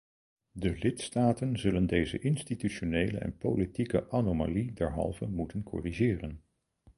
De 0.51 0.77
lidstaten 0.77 1.57
zullen 1.59 1.85
deze 1.85 2.19
institutionele 2.19 3.17
en 3.17 3.37
politieke 3.37 4.09
anomalie 4.09 4.73
derhalve 4.73 5.25
moeten 5.25 5.63
corrigeren. 5.63 6.43